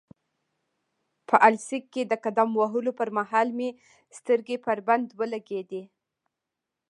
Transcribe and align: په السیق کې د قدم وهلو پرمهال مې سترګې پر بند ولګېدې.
په 1.27 1.35
السیق 1.49 1.83
کې 1.93 2.01
د 2.07 2.13
قدم 2.25 2.49
وهلو 2.59 2.91
پرمهال 2.99 3.47
مې 3.57 3.69
سترګې 4.17 4.57
پر 4.65 4.77
بند 4.87 5.07
ولګېدې. 5.19 5.83